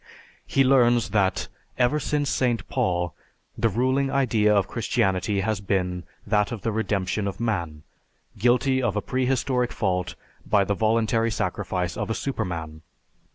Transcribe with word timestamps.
He 0.47 0.63
learns 0.63 1.11
that, 1.11 1.47
"Ever 1.77 1.99
since 1.99 2.27
St. 2.27 2.67
Paul, 2.67 3.13
the 3.55 3.69
ruling 3.69 4.09
idea 4.09 4.51
of 4.51 4.67
Christianity 4.67 5.41
has 5.41 5.61
been 5.61 6.05
that 6.25 6.51
of 6.51 6.63
the 6.63 6.71
redemption 6.71 7.27
of 7.27 7.39
man, 7.39 7.83
guilty 8.35 8.81
of 8.81 8.95
a 8.95 9.01
prehistoric 9.03 9.71
fault, 9.71 10.15
by 10.43 10.63
the 10.63 10.73
voluntary 10.73 11.29
sacrifice 11.29 11.95
of 11.97 12.09
a 12.09 12.15
superman. 12.15 12.81